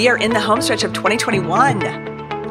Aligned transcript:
We 0.00 0.08
are 0.08 0.16
in 0.16 0.30
the 0.30 0.40
homestretch 0.40 0.82
of 0.82 0.94
2021. 0.94 1.82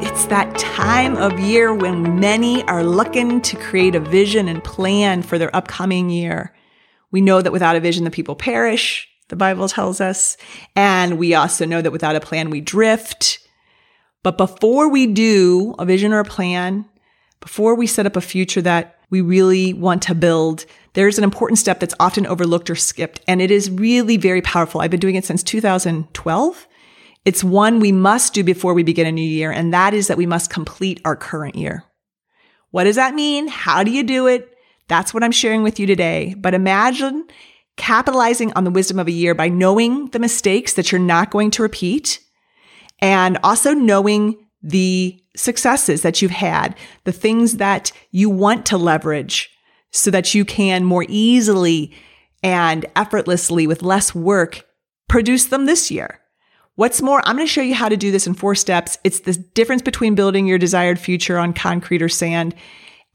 It's 0.04 0.26
that 0.28 0.55
time 0.60 1.18
of 1.18 1.40
year 1.40 1.74
when 1.74 2.20
many 2.20 2.62
are 2.66 2.84
looking 2.84 3.41
to 3.41 3.57
create 3.57 3.96
a 3.96 4.00
vision 4.00 4.48
and 4.48 4.64
plan 4.64 5.23
for 5.23 5.39
their 5.39 5.54
upcoming 5.55 6.12
year. 6.12 6.54
We 7.09 7.21
know 7.21 7.41
that 7.41 7.52
without 7.52 7.75
a 7.75 7.80
vision, 7.80 8.04
the 8.04 8.12
people 8.12 8.36
perish, 8.36 9.09
the 9.30 9.36
Bible 9.36 9.68
tells 9.68 10.00
us. 10.00 10.38
And 10.75 11.18
we 11.18 11.34
also 11.34 11.66
know 11.66 11.82
that 11.82 11.91
without 11.91 12.16
a 12.16 12.20
plan, 12.20 12.52
we 12.52 12.62
drift. 12.62 13.39
But 14.21 14.38
before 14.38 14.88
we 14.88 15.07
do 15.07 15.73
a 15.79 15.86
vision 15.86 16.13
or 16.13 16.20
a 16.20 16.25
plan, 16.25 16.86
before 17.39 17.73
we 17.73 17.88
set 17.88 18.05
up 18.05 18.16
a 18.16 18.21
future 18.21 18.61
that 18.61 19.00
we 19.09 19.21
really 19.21 19.73
want 19.73 20.04
to 20.04 20.13
build, 20.13 20.68
there's 20.93 21.18
an 21.18 21.23
important 21.23 21.57
step 21.57 21.79
that's 21.79 21.95
often 22.00 22.27
overlooked 22.27 22.70
or 22.70 22.75
skipped. 22.75 23.21
And 23.27 23.41
it 23.41 23.50
is 23.50 23.71
really 23.71 24.18
very 24.18 24.43
powerful. 24.43 24.81
I've 24.81 24.91
been 24.91 25.00
doing 25.00 25.16
it 25.16 25.25
since 25.25 25.41
2012. 25.41 26.68
It's 27.29 27.43
one 27.43 27.79
we 27.79 27.92
must 27.92 28.33
do 28.33 28.43
before 28.43 28.74
we 28.74 28.82
begin 28.82 29.06
a 29.06 29.11
new 29.11 29.21
year. 29.21 29.51
And 29.51 29.71
that 29.71 29.93
is 29.93 30.07
that 30.07 30.18
we 30.18 30.25
must 30.25 30.50
complete 30.50 31.00
our 31.06 31.15
current 31.15 31.55
year. 31.55 31.83
What 32.72 32.86
does 32.86 32.95
that 32.95 33.14
mean? 33.14 33.47
How 33.47 33.83
do 33.83 33.92
you 33.92 34.02
do 34.02 34.25
it? 34.25 34.52
That's 34.88 35.14
what 35.14 35.23
I'm 35.23 35.31
sharing 35.31 35.61
with 35.61 35.80
you 35.80 35.86
today. 35.86 36.33
But 36.36 36.55
imagine 36.55 37.28
capitalizing 37.78 38.52
on 38.53 38.64
the 38.64 38.72
wisdom 38.72 38.97
of 38.97 39.08
a 39.08 39.11
year 39.11 39.36
by 39.36 39.47
knowing 39.47 40.08
the 40.08 40.17
mistakes 40.17 40.73
that 40.73 40.92
you're 40.92 40.97
not 40.97 41.30
going 41.30 41.52
to 41.52 41.61
repeat 41.61 42.19
and 42.97 43.38
also 43.44 43.75
knowing 43.75 44.47
the 44.64 45.23
successes 45.36 46.02
that 46.02 46.23
you've 46.23 46.31
had, 46.31 46.75
the 47.03 47.11
things 47.11 47.58
that 47.58 47.91
you 48.09 48.27
want 48.27 48.66
to 48.66 48.77
leverage 48.80 49.52
so 49.91 50.09
that 50.09 50.33
you 50.33 50.45
can 50.45 50.83
more 50.83 51.05
easily 51.08 51.94
and 52.41 52.88
effortlessly 52.95 53.67
with 53.67 53.83
less 53.83 54.16
work 54.16 54.66
produce 55.08 55.45
them 55.45 55.67
this 55.67 55.91
year. 55.91 56.19
What's 56.80 57.02
more, 57.02 57.22
I'm 57.25 57.36
going 57.36 57.45
to 57.45 57.52
show 57.52 57.61
you 57.61 57.75
how 57.75 57.89
to 57.89 57.97
do 57.97 58.09
this 58.09 58.25
in 58.25 58.33
four 58.33 58.56
steps. 58.56 58.97
It's 59.03 59.19
the 59.19 59.33
difference 59.33 59.81
between 59.81 60.16
building 60.16 60.47
your 60.47 60.58
desired 60.58 60.97
future 60.97 61.38
on 61.38 61.52
concrete 61.52 62.02
or 62.02 62.08
sand. 62.08 62.55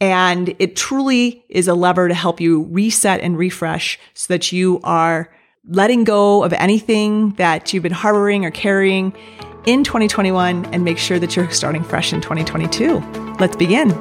And 0.02 0.54
it 0.58 0.76
truly 0.76 1.42
is 1.48 1.66
a 1.66 1.72
lever 1.72 2.08
to 2.08 2.12
help 2.12 2.42
you 2.42 2.64
reset 2.64 3.22
and 3.22 3.38
refresh 3.38 3.98
so 4.12 4.34
that 4.34 4.52
you 4.52 4.80
are 4.84 5.34
letting 5.66 6.04
go 6.04 6.44
of 6.44 6.52
anything 6.52 7.30
that 7.36 7.72
you've 7.72 7.82
been 7.82 7.90
harboring 7.90 8.44
or 8.44 8.50
carrying 8.50 9.14
in 9.64 9.82
2021 9.82 10.66
and 10.66 10.84
make 10.84 10.98
sure 10.98 11.18
that 11.18 11.34
you're 11.34 11.50
starting 11.50 11.82
fresh 11.82 12.12
in 12.12 12.20
2022. 12.20 12.98
Let's 13.40 13.56
begin. 13.56 13.92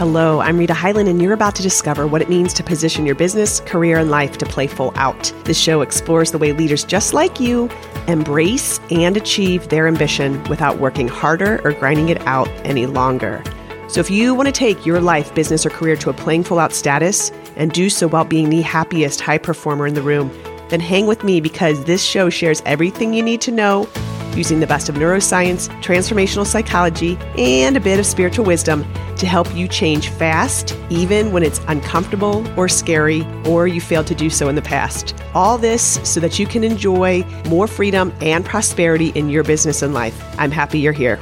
Hello, 0.00 0.40
I'm 0.40 0.56
Rita 0.56 0.72
Hyland, 0.72 1.10
and 1.10 1.20
you're 1.20 1.34
about 1.34 1.54
to 1.56 1.62
discover 1.62 2.06
what 2.06 2.22
it 2.22 2.30
means 2.30 2.54
to 2.54 2.64
position 2.64 3.04
your 3.04 3.14
business, 3.14 3.60
career, 3.60 3.98
and 3.98 4.08
life 4.08 4.38
to 4.38 4.46
play 4.46 4.66
full 4.66 4.94
out. 4.94 5.30
This 5.44 5.60
show 5.60 5.82
explores 5.82 6.30
the 6.30 6.38
way 6.38 6.52
leaders 6.52 6.84
just 6.84 7.12
like 7.12 7.38
you 7.38 7.68
embrace 8.06 8.80
and 8.90 9.14
achieve 9.14 9.68
their 9.68 9.86
ambition 9.86 10.42
without 10.44 10.78
working 10.78 11.06
harder 11.06 11.60
or 11.64 11.74
grinding 11.74 12.08
it 12.08 12.26
out 12.26 12.48
any 12.64 12.86
longer. 12.86 13.44
So, 13.88 14.00
if 14.00 14.08
you 14.08 14.34
want 14.34 14.46
to 14.46 14.52
take 14.52 14.86
your 14.86 15.02
life, 15.02 15.34
business, 15.34 15.66
or 15.66 15.68
career 15.68 15.96
to 15.96 16.08
a 16.08 16.14
playing 16.14 16.44
full 16.44 16.58
out 16.58 16.72
status 16.72 17.30
and 17.56 17.70
do 17.70 17.90
so 17.90 18.08
while 18.08 18.24
being 18.24 18.48
the 18.48 18.62
happiest 18.62 19.20
high 19.20 19.36
performer 19.36 19.86
in 19.86 19.92
the 19.92 20.00
room, 20.00 20.30
then 20.70 20.80
hang 20.80 21.08
with 21.08 21.24
me 21.24 21.42
because 21.42 21.84
this 21.84 22.02
show 22.02 22.30
shares 22.30 22.62
everything 22.64 23.12
you 23.12 23.22
need 23.22 23.42
to 23.42 23.50
know 23.50 23.86
using 24.36 24.60
the 24.60 24.66
best 24.66 24.88
of 24.88 24.94
neuroscience, 24.94 25.68
transformational 25.82 26.46
psychology, 26.46 27.18
and 27.36 27.76
a 27.76 27.80
bit 27.80 27.98
of 27.98 28.06
spiritual 28.06 28.44
wisdom 28.44 28.84
to 29.16 29.26
help 29.26 29.54
you 29.54 29.68
change 29.68 30.08
fast, 30.08 30.76
even 30.88 31.32
when 31.32 31.42
it's 31.42 31.60
uncomfortable 31.68 32.46
or 32.58 32.68
scary, 32.68 33.26
or 33.46 33.66
you 33.66 33.80
failed 33.80 34.06
to 34.06 34.14
do 34.14 34.30
so 34.30 34.48
in 34.48 34.54
the 34.54 34.62
past. 34.62 35.14
All 35.34 35.58
this 35.58 36.00
so 36.08 36.20
that 36.20 36.38
you 36.38 36.46
can 36.46 36.64
enjoy 36.64 37.22
more 37.48 37.66
freedom 37.66 38.12
and 38.20 38.44
prosperity 38.44 39.08
in 39.10 39.28
your 39.28 39.44
business 39.44 39.82
and 39.82 39.92
life. 39.92 40.18
I'm 40.38 40.50
happy 40.50 40.78
you're 40.78 40.92
here. 40.92 41.16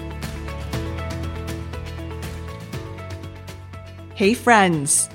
Hey, 4.15 4.35
friends. 4.35 5.09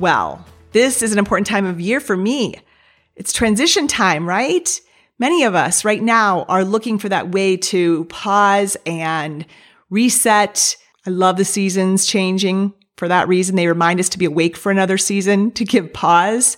Well, 0.00 0.44
this 0.72 1.02
is 1.02 1.12
an 1.12 1.18
important 1.18 1.46
time 1.46 1.64
of 1.64 1.80
year 1.80 2.00
for 2.00 2.16
me. 2.16 2.56
It's 3.14 3.32
transition 3.32 3.86
time, 3.86 4.28
right? 4.28 4.80
Many 5.18 5.44
of 5.44 5.54
us 5.54 5.84
right 5.84 6.02
now 6.02 6.44
are 6.48 6.64
looking 6.64 6.98
for 6.98 7.08
that 7.08 7.30
way 7.30 7.56
to 7.56 8.04
pause 8.06 8.76
and 8.86 9.46
reset. 9.90 10.76
I 11.06 11.10
love 11.10 11.36
the 11.36 11.44
seasons 11.44 12.06
changing. 12.06 12.74
For 12.96 13.08
that 13.08 13.28
reason, 13.28 13.56
they 13.56 13.66
remind 13.66 14.00
us 14.00 14.08
to 14.10 14.18
be 14.18 14.24
awake 14.24 14.56
for 14.56 14.70
another 14.70 14.98
season, 14.98 15.50
to 15.52 15.64
give 15.64 15.92
pause. 15.92 16.56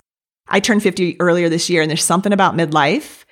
I 0.49 0.61
turned 0.61 0.83
50 0.83 1.21
earlier 1.21 1.49
this 1.49 1.71
year, 1.71 1.83
and 1.83 1.91
there's 1.91 2.05
something 2.05 2.33
about 2.33 2.55
midlife 2.55 3.25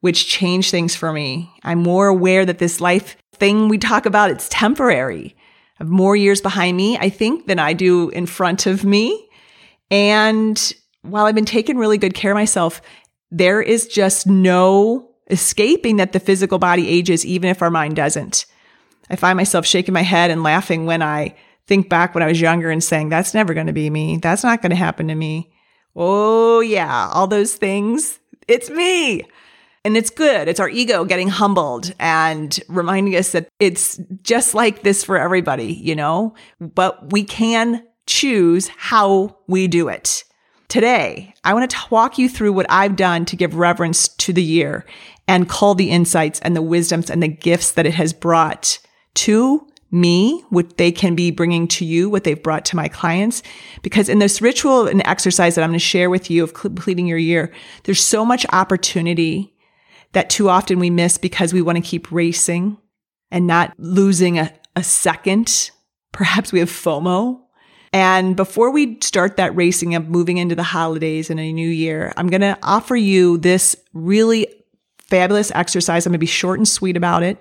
which 0.00 0.28
changed 0.28 0.70
things 0.70 0.94
for 0.94 1.12
me. 1.12 1.50
I'm 1.62 1.78
more 1.78 2.08
aware 2.08 2.44
that 2.44 2.58
this 2.58 2.80
life 2.80 3.16
thing 3.34 3.68
we 3.68 3.78
talk 3.78 4.04
about, 4.04 4.30
it's 4.30 4.48
temporary. 4.50 5.34
I 5.78 5.84
have 5.84 5.88
more 5.88 6.14
years 6.14 6.40
behind 6.42 6.76
me, 6.76 6.98
I 6.98 7.08
think, 7.08 7.46
than 7.46 7.58
I 7.58 7.72
do 7.72 8.10
in 8.10 8.26
front 8.26 8.66
of 8.66 8.84
me. 8.84 9.28
And 9.90 10.74
while 11.02 11.26
I've 11.26 11.34
been 11.34 11.44
taking 11.44 11.78
really 11.78 11.98
good 11.98 12.14
care 12.14 12.32
of 12.32 12.36
myself, 12.36 12.82
there 13.34 13.60
is 13.60 13.88
just 13.88 14.28
no 14.28 15.10
escaping 15.28 15.96
that 15.96 16.12
the 16.12 16.20
physical 16.20 16.58
body 16.58 16.88
ages, 16.88 17.26
even 17.26 17.50
if 17.50 17.62
our 17.62 17.70
mind 17.70 17.96
doesn't. 17.96 18.46
I 19.10 19.16
find 19.16 19.36
myself 19.36 19.66
shaking 19.66 19.92
my 19.92 20.02
head 20.02 20.30
and 20.30 20.44
laughing 20.44 20.86
when 20.86 21.02
I 21.02 21.34
think 21.66 21.88
back 21.88 22.14
when 22.14 22.22
I 22.22 22.28
was 22.28 22.40
younger 22.40 22.70
and 22.70 22.82
saying, 22.82 23.08
that's 23.08 23.34
never 23.34 23.52
going 23.52 23.66
to 23.66 23.72
be 23.72 23.90
me. 23.90 24.18
That's 24.18 24.44
not 24.44 24.62
going 24.62 24.70
to 24.70 24.76
happen 24.76 25.08
to 25.08 25.14
me. 25.14 25.52
Oh, 25.96 26.60
yeah, 26.60 27.10
all 27.12 27.26
those 27.26 27.56
things. 27.56 28.20
It's 28.46 28.70
me. 28.70 29.24
And 29.84 29.96
it's 29.96 30.10
good. 30.10 30.46
It's 30.46 30.60
our 30.60 30.68
ego 30.68 31.04
getting 31.04 31.28
humbled 31.28 31.92
and 31.98 32.58
reminding 32.68 33.16
us 33.16 33.32
that 33.32 33.48
it's 33.58 34.00
just 34.22 34.54
like 34.54 34.82
this 34.82 35.02
for 35.02 35.18
everybody, 35.18 35.72
you 35.72 35.96
know, 35.96 36.34
but 36.60 37.12
we 37.12 37.24
can 37.24 37.84
choose 38.06 38.68
how 38.68 39.38
we 39.48 39.66
do 39.66 39.88
it. 39.88 40.24
Today, 40.68 41.34
I 41.44 41.54
want 41.54 41.70
to 41.70 41.76
walk 41.90 42.18
you 42.18 42.28
through 42.28 42.52
what 42.52 42.66
I've 42.68 42.96
done 42.96 43.24
to 43.26 43.36
give 43.36 43.54
reverence 43.54 44.08
to 44.08 44.32
the 44.32 44.42
year 44.42 44.84
and 45.28 45.48
call 45.48 45.74
the 45.74 45.90
insights 45.90 46.40
and 46.40 46.56
the 46.56 46.62
wisdoms 46.62 47.10
and 47.10 47.22
the 47.22 47.28
gifts 47.28 47.72
that 47.72 47.86
it 47.86 47.94
has 47.94 48.12
brought 48.12 48.78
to 49.14 49.66
me, 49.90 50.42
what 50.50 50.76
they 50.76 50.90
can 50.90 51.14
be 51.14 51.30
bringing 51.30 51.68
to 51.68 51.84
you, 51.84 52.10
what 52.10 52.24
they've 52.24 52.42
brought 52.42 52.64
to 52.64 52.76
my 52.76 52.88
clients. 52.88 53.42
Because 53.82 54.08
in 54.08 54.18
this 54.18 54.42
ritual 54.42 54.88
and 54.88 55.02
exercise 55.06 55.54
that 55.54 55.62
I'm 55.62 55.70
going 55.70 55.78
to 55.78 55.84
share 55.84 56.10
with 56.10 56.30
you 56.30 56.42
of 56.42 56.54
completing 56.54 57.06
your 57.06 57.18
year, 57.18 57.52
there's 57.84 58.04
so 58.04 58.24
much 58.24 58.44
opportunity 58.52 59.54
that 60.12 60.30
too 60.30 60.48
often 60.48 60.78
we 60.78 60.90
miss 60.90 61.16
because 61.16 61.52
we 61.52 61.62
want 61.62 61.76
to 61.76 61.82
keep 61.82 62.10
racing 62.10 62.76
and 63.30 63.46
not 63.46 63.72
losing 63.78 64.38
a, 64.38 64.52
a 64.74 64.82
second. 64.82 65.70
Perhaps 66.12 66.52
we 66.52 66.58
have 66.58 66.70
FOMO 66.70 67.43
and 67.94 68.34
before 68.34 68.72
we 68.72 68.98
start 69.02 69.36
that 69.36 69.54
racing 69.54 69.94
of 69.94 70.08
moving 70.08 70.38
into 70.38 70.56
the 70.56 70.64
holidays 70.64 71.30
and 71.30 71.38
a 71.38 71.52
new 71.52 71.68
year, 71.68 72.12
I'm 72.16 72.26
going 72.26 72.40
to 72.40 72.58
offer 72.60 72.96
you 72.96 73.38
this 73.38 73.76
really 73.92 74.48
fabulous 74.98 75.52
exercise. 75.54 76.04
I'm 76.04 76.10
going 76.10 76.14
to 76.14 76.18
be 76.18 76.26
short 76.26 76.58
and 76.58 76.66
sweet 76.66 76.96
about 76.96 77.22
it 77.22 77.40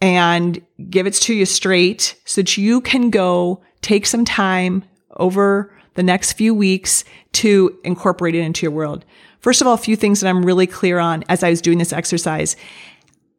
and 0.00 0.60
give 0.90 1.06
it 1.06 1.14
to 1.14 1.34
you 1.34 1.46
straight 1.46 2.20
so 2.24 2.40
that 2.40 2.58
you 2.58 2.80
can 2.80 3.10
go 3.10 3.62
take 3.80 4.06
some 4.06 4.24
time 4.24 4.82
over 5.18 5.72
the 5.94 6.02
next 6.02 6.32
few 6.32 6.52
weeks 6.52 7.04
to 7.34 7.78
incorporate 7.84 8.34
it 8.34 8.40
into 8.40 8.66
your 8.66 8.72
world. 8.72 9.04
First 9.38 9.60
of 9.60 9.68
all, 9.68 9.74
a 9.74 9.78
few 9.78 9.94
things 9.94 10.18
that 10.18 10.28
I'm 10.28 10.44
really 10.44 10.66
clear 10.66 10.98
on 10.98 11.22
as 11.28 11.44
I 11.44 11.50
was 11.50 11.60
doing 11.60 11.78
this 11.78 11.92
exercise. 11.92 12.56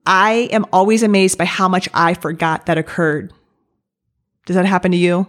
I 0.05 0.47
am 0.53 0.65
always 0.71 1.03
amazed 1.03 1.37
by 1.37 1.43
how 1.45 1.67
much 1.67 1.89
I 1.93 2.13
forgot 2.13 2.67
that 2.67 2.77
occurred. 2.77 3.33
Does 4.45 4.55
that 4.55 4.65
happen 4.65 4.91
to 4.91 4.97
you? 4.97 5.27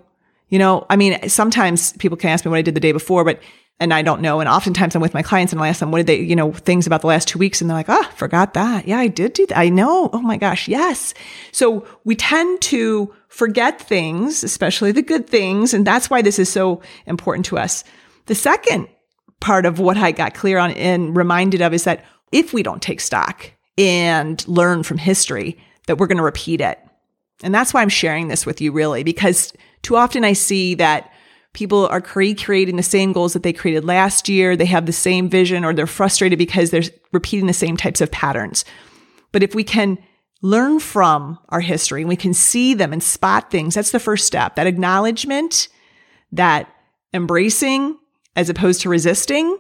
You 0.53 0.59
know, 0.59 0.85
I 0.91 0.97
mean, 0.97 1.31
sometimes 1.31 1.95
people 1.95 2.19
can 2.19 2.29
ask 2.29 2.45
me 2.45 2.51
what 2.51 2.59
I 2.59 2.63
did 2.63 2.75
the 2.75 2.81
day 2.81 2.93
before, 2.93 3.25
but 3.25 3.41
and 3.81 3.95
I 3.95 4.03
don't 4.03 4.21
know. 4.21 4.39
And 4.39 4.51
oftentimes 4.51 4.95
I'm 4.95 5.01
with 5.01 5.15
my 5.15 5.23
clients 5.23 5.51
and 5.51 5.59
I'll 5.59 5.67
ask 5.67 5.81
them, 5.81 5.91
what 5.91 5.97
did 5.97 6.07
they, 6.09 6.21
you 6.21 6.37
know, 6.37 6.53
things 6.53 6.87
about 6.87 7.01
the 7.01 7.07
last 7.07 7.27
two 7.27 7.39
weeks? 7.39 7.63
And 7.63 7.71
they're 7.71 7.77
like, 7.77 7.89
oh, 7.89 8.03
forgot 8.15 8.53
that. 8.53 8.87
Yeah, 8.87 8.99
I 8.99 9.07
did 9.07 9.33
do 9.33 9.47
that. 9.47 9.57
I 9.57 9.71
know. 9.71 10.11
Oh 10.13 10.21
my 10.21 10.37
gosh. 10.37 10.69
Yes. 10.69 11.15
So 11.53 11.87
we 12.05 12.15
tend 12.17 12.61
to 12.61 13.15
forget 13.29 13.81
things, 13.81 14.45
especially 14.45 14.93
the 14.93 15.01
good 15.01 15.27
things. 15.27 15.73
And 15.73 15.87
that's 15.87 16.11
why 16.11 16.21
this 16.21 16.39
is 16.39 16.51
so 16.51 16.83
important 17.07 17.47
to 17.47 17.57
us. 17.57 17.83
The 18.27 18.35
second 18.35 18.89
part 19.41 19.65
of 19.65 19.79
what 19.79 19.97
I 19.97 20.13
got 20.13 20.35
clear 20.35 20.59
on 20.59 20.73
and 20.73 21.17
reminded 21.17 21.63
of 21.63 21.73
is 21.73 21.85
that 21.85 22.05
if 22.31 22.53
we 22.53 22.63
don't 22.63 22.83
take 22.83 23.01
stock 23.01 23.51
and 23.79 24.47
learn 24.47 24.83
from 24.83 24.99
history, 24.99 25.59
that 25.87 25.97
we're 25.97 26.09
going 26.09 26.19
to 26.19 26.23
repeat 26.23 26.61
it. 26.61 26.79
And 27.43 27.55
that's 27.55 27.73
why 27.73 27.81
I'm 27.81 27.89
sharing 27.89 28.29
this 28.29 28.45
with 28.45 28.61
you 28.61 28.71
really, 28.71 29.03
because 29.03 29.55
too 29.83 29.97
often 29.97 30.25
I 30.25 30.33
see 30.33 30.75
that 30.77 31.13
people 31.53 31.87
are 31.89 32.03
recreating 32.15 32.77
the 32.77 32.83
same 32.83 33.13
goals 33.13 33.35
that 33.35 33.43
they 33.43 33.53
created 33.53 33.85
last 33.85 34.29
year. 34.29 34.57
They 34.57 34.67
have 34.67 34.87
the 34.87 34.93
same 34.93 35.29
vision 35.29 35.65
or 35.65 35.75
they're 35.75 35.87
frustrated 35.87 36.39
because 36.39 36.71
they're 36.71 36.83
repeating 37.13 37.47
the 37.47 37.53
same 37.53 37.77
types 37.77 38.01
of 38.01 38.11
patterns. 38.11 38.65
But 39.33 39.43
if 39.43 39.55
we 39.55 39.65
can 39.65 39.99
learn 40.41 40.81
from 40.81 41.39
our 41.51 41.61
history 41.61 42.03
and 42.03 42.09
we 42.09 42.17
can 42.17 42.35
see 42.35 42.75
them 42.75 42.93
and 42.93 43.03
spot 43.03 43.51
things, 43.51 43.75
that's 43.75 43.91
the 43.91 44.01
first 44.01 44.27
step. 44.27 44.57
That 44.57 44.67
acknowledgement, 44.67 45.69
that 46.33 46.69
embracing 47.13 47.99
as 48.35 48.49
opposed 48.49 48.81
to 48.83 48.89
resisting. 48.89 49.59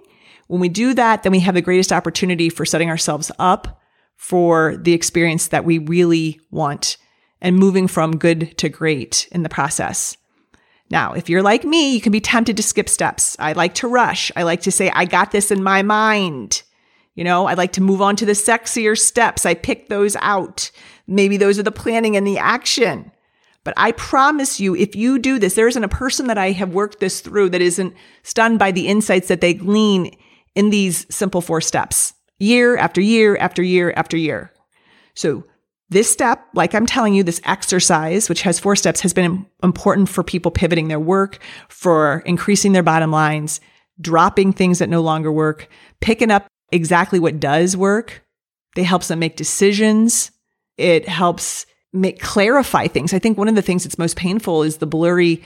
When 0.48 0.60
we 0.60 0.68
do 0.68 0.94
that, 0.94 1.22
then 1.22 1.32
we 1.32 1.40
have 1.40 1.54
the 1.54 1.62
greatest 1.62 1.92
opportunity 1.92 2.48
for 2.48 2.64
setting 2.64 2.90
ourselves 2.90 3.30
up 3.38 3.80
for 4.16 4.76
the 4.76 4.92
experience 4.92 5.48
that 5.48 5.64
we 5.64 5.78
really 5.78 6.40
want 6.50 6.96
and 7.42 7.58
moving 7.58 7.88
from 7.88 8.16
good 8.16 8.56
to 8.56 8.70
great 8.70 9.28
in 9.32 9.42
the 9.42 9.50
process. 9.50 10.16
Now, 10.90 11.12
if 11.12 11.28
you're 11.28 11.42
like 11.42 11.64
me, 11.64 11.92
you 11.92 12.00
can 12.00 12.12
be 12.12 12.20
tempted 12.20 12.56
to 12.56 12.62
skip 12.62 12.88
steps. 12.88 13.36
I 13.38 13.52
like 13.52 13.74
to 13.76 13.88
rush. 13.88 14.30
I 14.36 14.44
like 14.44 14.62
to 14.62 14.72
say, 14.72 14.90
I 14.90 15.04
got 15.04 15.32
this 15.32 15.50
in 15.50 15.62
my 15.62 15.82
mind. 15.82 16.62
You 17.14 17.24
know, 17.24 17.46
I 17.46 17.54
like 17.54 17.72
to 17.72 17.82
move 17.82 18.00
on 18.00 18.16
to 18.16 18.26
the 18.26 18.32
sexier 18.32 18.96
steps. 18.96 19.44
I 19.44 19.54
pick 19.54 19.88
those 19.88 20.16
out. 20.16 20.70
Maybe 21.06 21.36
those 21.36 21.58
are 21.58 21.62
the 21.64 21.72
planning 21.72 22.16
and 22.16 22.26
the 22.26 22.38
action. 22.38 23.10
But 23.64 23.74
I 23.76 23.92
promise 23.92 24.60
you, 24.60 24.74
if 24.74 24.94
you 24.94 25.18
do 25.18 25.38
this, 25.38 25.54
there 25.54 25.68
isn't 25.68 25.84
a 25.84 25.88
person 25.88 26.26
that 26.28 26.38
I 26.38 26.52
have 26.52 26.74
worked 26.74 27.00
this 27.00 27.20
through 27.20 27.50
that 27.50 27.60
isn't 27.60 27.94
stunned 28.22 28.58
by 28.58 28.70
the 28.70 28.88
insights 28.88 29.28
that 29.28 29.40
they 29.40 29.54
glean 29.54 30.16
in 30.54 30.70
these 30.70 31.06
simple 31.14 31.40
four 31.40 31.60
steps 31.60 32.14
year 32.38 32.76
after 32.76 33.00
year 33.00 33.36
after 33.36 33.62
year 33.62 33.92
after 33.96 34.16
year. 34.16 34.52
So 35.14 35.44
this 35.92 36.10
step, 36.10 36.44
like 36.54 36.74
I'm 36.74 36.86
telling 36.86 37.14
you, 37.14 37.22
this 37.22 37.40
exercise, 37.44 38.28
which 38.28 38.42
has 38.42 38.58
four 38.58 38.76
steps, 38.76 39.00
has 39.00 39.12
been 39.12 39.46
important 39.62 40.08
for 40.08 40.22
people 40.22 40.50
pivoting 40.50 40.88
their 40.88 41.00
work, 41.00 41.38
for 41.68 42.22
increasing 42.26 42.72
their 42.72 42.82
bottom 42.82 43.10
lines, 43.10 43.60
dropping 44.00 44.52
things 44.52 44.78
that 44.78 44.88
no 44.88 45.00
longer 45.00 45.30
work, 45.30 45.68
picking 46.00 46.30
up 46.30 46.46
exactly 46.70 47.20
what 47.20 47.40
does 47.40 47.76
work. 47.76 48.24
It 48.76 48.84
helps 48.84 49.08
them 49.08 49.18
make 49.18 49.36
decisions. 49.36 50.30
It 50.78 51.08
helps 51.08 51.66
make 51.92 52.20
clarify 52.20 52.86
things. 52.86 53.12
I 53.12 53.18
think 53.18 53.36
one 53.36 53.48
of 53.48 53.54
the 53.54 53.62
things 53.62 53.84
that's 53.84 53.98
most 53.98 54.16
painful 54.16 54.62
is 54.62 54.78
the 54.78 54.86
blurry, 54.86 55.42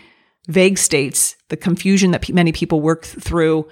vague 0.46 0.78
states, 0.78 1.36
the 1.48 1.56
confusion 1.56 2.12
that 2.12 2.22
p- 2.22 2.32
many 2.32 2.52
people 2.52 2.80
work 2.80 3.04
th- 3.04 3.22
through 3.22 3.68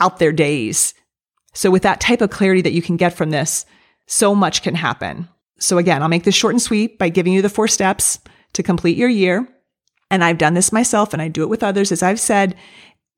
out 0.00 0.18
their 0.18 0.32
days. 0.32 0.92
So 1.54 1.70
with 1.70 1.82
that 1.82 2.00
type 2.00 2.20
of 2.20 2.30
clarity 2.30 2.62
that 2.62 2.72
you 2.72 2.82
can 2.82 2.96
get 2.96 3.14
from 3.14 3.30
this, 3.30 3.64
so 4.06 4.34
much 4.34 4.62
can 4.62 4.74
happen. 4.74 5.28
So 5.58 5.78
again, 5.78 6.02
I'll 6.02 6.08
make 6.08 6.24
this 6.24 6.34
short 6.34 6.54
and 6.54 6.62
sweet 6.62 6.98
by 6.98 7.08
giving 7.08 7.32
you 7.32 7.42
the 7.42 7.48
four 7.48 7.68
steps 7.68 8.18
to 8.52 8.62
complete 8.62 8.96
your 8.96 9.08
year. 9.08 9.48
And 10.10 10.22
I've 10.22 10.38
done 10.38 10.54
this 10.54 10.72
myself 10.72 11.12
and 11.12 11.20
I 11.20 11.28
do 11.28 11.42
it 11.42 11.48
with 11.48 11.62
others, 11.62 11.90
as 11.90 12.02
I've 12.02 12.20
said, 12.20 12.54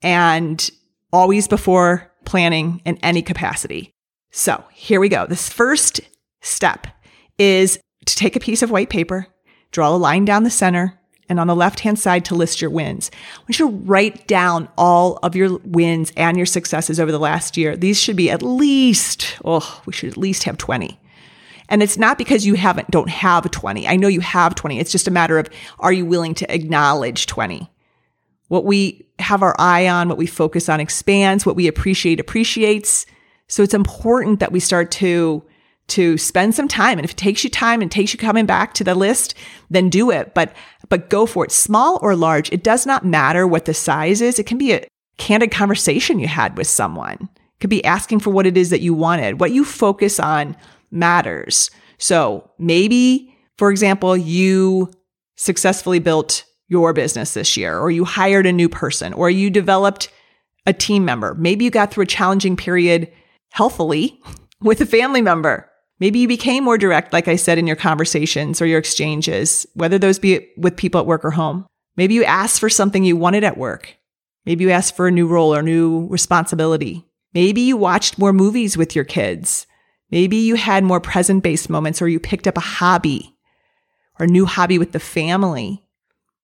and 0.02 0.70
always 1.12 1.48
before 1.48 2.10
planning 2.24 2.80
in 2.84 2.98
any 3.02 3.22
capacity. 3.22 3.92
So 4.30 4.64
here 4.72 5.00
we 5.00 5.08
go. 5.08 5.26
This 5.26 5.48
first 5.48 6.00
step 6.40 6.86
is 7.38 7.78
to 8.06 8.16
take 8.16 8.36
a 8.36 8.40
piece 8.40 8.62
of 8.62 8.70
white 8.70 8.90
paper, 8.90 9.26
draw 9.70 9.94
a 9.94 9.96
line 9.96 10.24
down 10.24 10.44
the 10.44 10.50
center, 10.50 10.98
and 11.28 11.38
on 11.38 11.46
the 11.46 11.56
left 11.56 11.80
hand 11.80 11.98
side 11.98 12.24
to 12.24 12.34
list 12.34 12.60
your 12.60 12.70
wins. 12.70 13.10
I 13.36 13.40
want 13.40 13.58
you 13.58 13.70
to 13.70 13.76
write 13.84 14.26
down 14.26 14.68
all 14.78 15.18
of 15.22 15.36
your 15.36 15.58
wins 15.58 16.12
and 16.16 16.36
your 16.36 16.46
successes 16.46 16.98
over 16.98 17.12
the 17.12 17.18
last 17.18 17.56
year. 17.56 17.76
These 17.76 18.00
should 18.00 18.16
be 18.16 18.30
at 18.30 18.42
least, 18.42 19.36
oh, 19.44 19.82
we 19.84 19.92
should 19.92 20.10
at 20.10 20.16
least 20.16 20.44
have 20.44 20.56
20. 20.56 20.98
And 21.68 21.82
it's 21.82 21.98
not 21.98 22.18
because 22.18 22.46
you 22.46 22.54
haven't, 22.54 22.90
don't 22.90 23.10
have 23.10 23.50
20. 23.50 23.86
I 23.86 23.96
know 23.96 24.08
you 24.08 24.20
have 24.20 24.54
20. 24.54 24.78
It's 24.78 24.92
just 24.92 25.08
a 25.08 25.12
matter 25.12 25.38
of, 25.38 25.48
are 25.78 25.92
you 25.92 26.06
willing 26.06 26.34
to 26.36 26.54
acknowledge 26.54 27.26
20? 27.26 27.70
What 28.48 28.64
we 28.64 29.06
have 29.18 29.42
our 29.42 29.54
eye 29.58 29.88
on, 29.88 30.08
what 30.08 30.18
we 30.18 30.26
focus 30.26 30.68
on 30.68 30.80
expands, 30.80 31.44
what 31.44 31.56
we 31.56 31.66
appreciate 31.66 32.20
appreciates. 32.20 33.04
So 33.48 33.62
it's 33.62 33.74
important 33.74 34.40
that 34.40 34.52
we 34.52 34.60
start 34.60 34.90
to 34.92 35.44
to 35.88 36.18
spend 36.18 36.54
some 36.54 36.68
time. 36.68 36.98
And 36.98 37.04
if 37.04 37.12
it 37.12 37.16
takes 37.16 37.42
you 37.42 37.50
time 37.50 37.80
and 37.80 37.90
takes 37.90 38.12
you 38.12 38.18
coming 38.18 38.46
back 38.46 38.74
to 38.74 38.84
the 38.84 38.94
list, 38.94 39.34
then 39.70 39.88
do 39.88 40.10
it. 40.10 40.34
But, 40.34 40.52
but 40.88 41.08
go 41.08 41.26
for 41.26 41.44
it. 41.44 41.50
Small 41.50 41.98
or 42.02 42.14
large, 42.14 42.52
it 42.52 42.62
does 42.62 42.86
not 42.86 43.06
matter 43.06 43.46
what 43.46 43.64
the 43.64 43.74
size 43.74 44.20
is. 44.20 44.38
It 44.38 44.46
can 44.46 44.58
be 44.58 44.72
a 44.72 44.86
candid 45.16 45.50
conversation 45.50 46.18
you 46.18 46.28
had 46.28 46.56
with 46.56 46.66
someone. 46.66 47.16
It 47.20 47.60
could 47.60 47.70
be 47.70 47.84
asking 47.84 48.20
for 48.20 48.30
what 48.30 48.46
it 48.46 48.56
is 48.56 48.70
that 48.70 48.82
you 48.82 48.92
wanted. 48.92 49.40
What 49.40 49.52
you 49.52 49.64
focus 49.64 50.20
on 50.20 50.56
matters. 50.90 51.70
So 51.98 52.50
maybe, 52.58 53.34
for 53.56 53.70
example, 53.70 54.16
you 54.16 54.90
successfully 55.36 55.98
built 55.98 56.44
your 56.68 56.92
business 56.92 57.34
this 57.34 57.56
year, 57.56 57.78
or 57.78 57.90
you 57.90 58.04
hired 58.04 58.46
a 58.46 58.52
new 58.52 58.68
person, 58.68 59.12
or 59.14 59.30
you 59.30 59.50
developed 59.50 60.10
a 60.66 60.72
team 60.72 61.04
member. 61.04 61.34
Maybe 61.34 61.64
you 61.64 61.70
got 61.70 61.90
through 61.90 62.04
a 62.04 62.06
challenging 62.06 62.56
period 62.56 63.10
healthily 63.50 64.20
with 64.62 64.80
a 64.80 64.86
family 64.86 65.22
member. 65.22 65.68
Maybe 66.00 66.20
you 66.20 66.28
became 66.28 66.62
more 66.62 66.78
direct, 66.78 67.12
like 67.12 67.26
I 67.26 67.36
said, 67.36 67.58
in 67.58 67.66
your 67.66 67.76
conversations 67.76 68.62
or 68.62 68.66
your 68.66 68.78
exchanges, 68.78 69.66
whether 69.74 69.98
those 69.98 70.18
be 70.18 70.46
with 70.56 70.76
people 70.76 71.00
at 71.00 71.06
work 71.06 71.24
or 71.24 71.32
home. 71.32 71.66
Maybe 71.96 72.14
you 72.14 72.22
asked 72.22 72.60
for 72.60 72.68
something 72.68 73.02
you 73.02 73.16
wanted 73.16 73.42
at 73.42 73.58
work. 73.58 73.96
Maybe 74.46 74.64
you 74.64 74.70
asked 74.70 74.94
for 74.94 75.08
a 75.08 75.12
new 75.12 75.26
role 75.26 75.54
or 75.54 75.62
new 75.62 76.06
responsibility. 76.06 77.04
Maybe 77.34 77.62
you 77.62 77.76
watched 77.76 78.18
more 78.18 78.32
movies 78.32 78.76
with 78.76 78.94
your 78.94 79.04
kids. 79.04 79.66
Maybe 80.10 80.36
you 80.36 80.54
had 80.54 80.84
more 80.84 81.00
present 81.00 81.42
based 81.42 81.68
moments 81.68 82.00
or 82.00 82.08
you 82.08 82.18
picked 82.20 82.46
up 82.46 82.56
a 82.56 82.60
hobby 82.60 83.36
or 84.18 84.24
a 84.24 84.28
new 84.28 84.46
hobby 84.46 84.78
with 84.78 84.92
the 84.92 85.00
family. 85.00 85.84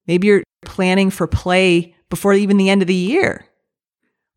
Maybe 0.07 0.27
you're 0.27 0.43
planning 0.63 1.09
for 1.09 1.27
play 1.27 1.95
before 2.09 2.33
even 2.33 2.57
the 2.57 2.69
end 2.69 2.81
of 2.81 2.87
the 2.87 2.93
year. 2.93 3.45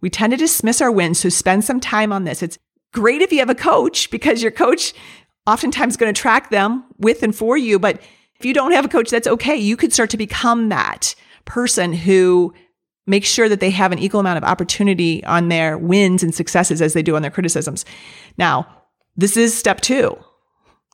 We 0.00 0.10
tend 0.10 0.30
to 0.30 0.36
dismiss 0.36 0.80
our 0.80 0.92
wins, 0.92 1.18
so 1.18 1.28
spend 1.28 1.64
some 1.64 1.80
time 1.80 2.12
on 2.12 2.24
this. 2.24 2.42
It's 2.42 2.58
great 2.92 3.20
if 3.20 3.32
you 3.32 3.40
have 3.40 3.50
a 3.50 3.54
coach 3.54 4.10
because 4.10 4.42
your 4.42 4.52
coach 4.52 4.94
oftentimes 5.46 5.96
going 5.96 6.12
to 6.12 6.20
track 6.20 6.50
them 6.50 6.84
with 6.98 7.22
and 7.22 7.34
for 7.34 7.56
you. 7.56 7.78
But 7.78 8.00
if 8.38 8.46
you 8.46 8.54
don't 8.54 8.72
have 8.72 8.84
a 8.84 8.88
coach, 8.88 9.10
that's 9.10 9.26
okay. 9.26 9.56
You 9.56 9.76
could 9.76 9.92
start 9.92 10.10
to 10.10 10.16
become 10.16 10.68
that 10.68 11.14
person 11.44 11.92
who 11.92 12.54
makes 13.06 13.28
sure 13.28 13.48
that 13.48 13.60
they 13.60 13.70
have 13.70 13.90
an 13.90 13.98
equal 13.98 14.20
amount 14.20 14.36
of 14.38 14.44
opportunity 14.44 15.24
on 15.24 15.48
their 15.48 15.76
wins 15.76 16.22
and 16.22 16.34
successes 16.34 16.80
as 16.80 16.92
they 16.92 17.02
do 17.02 17.16
on 17.16 17.22
their 17.22 17.30
criticisms. 17.30 17.84
Now, 18.36 18.77
this 19.18 19.36
is 19.36 19.56
step 19.56 19.82
two. 19.82 20.16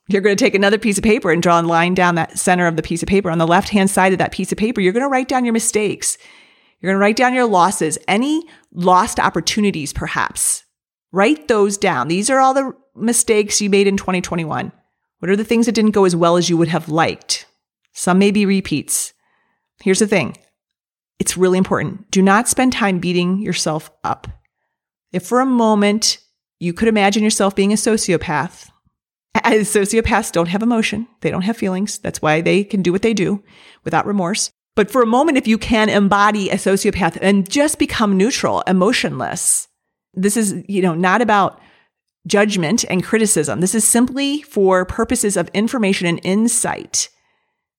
You're 0.09 0.21
going 0.21 0.35
to 0.35 0.43
take 0.43 0.53
another 0.53 0.77
piece 0.77 0.97
of 0.97 1.03
paper 1.05 1.31
and 1.31 1.41
draw 1.41 1.61
a 1.61 1.63
line 1.63 1.93
down 1.93 2.15
that 2.15 2.37
center 2.37 2.67
of 2.67 2.75
the 2.75 2.83
piece 2.83 3.01
of 3.01 3.07
paper. 3.07 3.31
On 3.31 3.37
the 3.37 3.47
left 3.47 3.69
hand 3.69 3.89
side 3.89 4.11
of 4.11 4.19
that 4.19 4.33
piece 4.33 4.51
of 4.51 4.57
paper, 4.57 4.81
you're 4.81 4.93
going 4.93 5.01
to 5.01 5.09
write 5.09 5.29
down 5.29 5.45
your 5.45 5.53
mistakes. 5.53 6.17
You're 6.79 6.91
going 6.91 6.99
to 6.99 7.01
write 7.01 7.15
down 7.15 7.33
your 7.33 7.47
losses, 7.47 7.97
any 8.07 8.43
lost 8.73 9.19
opportunities, 9.19 9.93
perhaps, 9.93 10.65
Write 11.15 11.47
those 11.47 11.77
down. 11.77 12.09
These 12.09 12.29
are 12.29 12.41
all 12.41 12.53
the 12.53 12.73
mistakes 12.93 13.61
you 13.61 13.69
made 13.69 13.87
in 13.87 13.95
2021. 13.95 14.73
What 15.19 15.31
are 15.31 15.37
the 15.37 15.45
things 15.45 15.65
that 15.65 15.71
didn't 15.71 15.91
go 15.91 16.03
as 16.03 16.13
well 16.13 16.35
as 16.35 16.49
you 16.49 16.57
would 16.57 16.67
have 16.67 16.89
liked? 16.89 17.45
Some 17.93 18.19
may 18.19 18.31
be 18.31 18.45
repeats. 18.45 19.13
Here's 19.81 19.99
the 19.99 20.07
thing. 20.07 20.35
It's 21.17 21.37
really 21.37 21.57
important. 21.57 22.11
Do 22.11 22.21
not 22.21 22.49
spend 22.49 22.73
time 22.73 22.99
beating 22.99 23.39
yourself 23.41 23.89
up. 24.03 24.27
If 25.13 25.25
for 25.25 25.39
a 25.39 25.45
moment 25.45 26.17
you 26.59 26.73
could 26.73 26.87
imagine 26.87 27.23
yourself 27.23 27.55
being 27.55 27.71
a 27.71 27.75
sociopath, 27.75 28.69
as 29.43 29.67
sociopaths 29.67 30.31
don't 30.31 30.47
have 30.47 30.63
emotion, 30.63 31.07
they 31.21 31.29
don't 31.29 31.43
have 31.43 31.57
feelings. 31.57 31.97
That's 31.99 32.21
why 32.21 32.41
they 32.41 32.63
can 32.63 32.81
do 32.81 32.91
what 32.91 33.01
they 33.01 33.13
do 33.13 33.43
without 33.83 34.05
remorse. 34.05 34.49
But 34.75 34.91
for 34.91 35.01
a 35.01 35.07
moment, 35.07 35.37
if 35.37 35.47
you 35.47 35.57
can 35.57 35.89
embody 35.89 36.49
a 36.49 36.55
sociopath 36.55 37.17
and 37.21 37.49
just 37.49 37.79
become 37.79 38.17
neutral, 38.17 38.61
emotionless, 38.61 39.67
this 40.13 40.37
is, 40.37 40.63
you 40.67 40.81
know, 40.81 40.95
not 40.95 41.21
about 41.21 41.61
judgment 42.27 42.83
and 42.89 43.03
criticism. 43.03 43.61
This 43.61 43.75
is 43.75 43.85
simply 43.85 44.41
for 44.41 44.85
purposes 44.85 45.37
of 45.37 45.49
information 45.53 46.07
and 46.07 46.19
insight. 46.23 47.09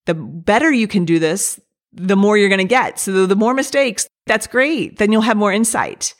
The 0.06 0.14
better 0.14 0.70
you 0.70 0.86
can 0.86 1.04
do 1.04 1.18
this, 1.18 1.60
the 1.92 2.16
more 2.16 2.38
you're 2.38 2.48
going 2.48 2.58
to 2.58 2.64
get. 2.64 2.98
So 2.98 3.26
the 3.26 3.36
more 3.36 3.54
mistakes, 3.54 4.06
that's 4.26 4.46
great. 4.46 4.98
Then 4.98 5.12
you'll 5.12 5.22
have 5.22 5.36
more 5.36 5.52
insight. 5.52 6.14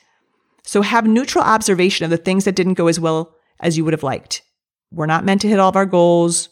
So 0.67 0.81
have 0.81 1.07
neutral 1.07 1.45
observation 1.45 2.03
of 2.03 2.09
the 2.09 2.17
things 2.17 2.43
that 2.43 2.55
didn't 2.55 2.73
go 2.73 2.87
as 2.87 2.99
well 2.99 3.33
as 3.61 3.77
you 3.77 3.85
would 3.85 3.93
have 3.93 4.03
liked. 4.03 4.43
We're 4.91 5.05
not 5.05 5.23
meant 5.23 5.39
to 5.41 5.47
hit 5.47 5.59
all 5.59 5.69
of 5.69 5.77
our 5.77 5.85
goals. 5.85 6.49